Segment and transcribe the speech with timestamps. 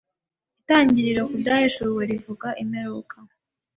[0.61, 3.15] Itangiriro ku Byahishuwe rivuga imperuka